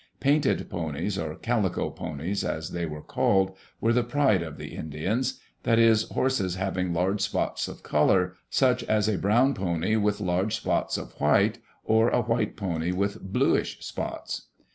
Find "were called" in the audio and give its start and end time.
2.87-3.55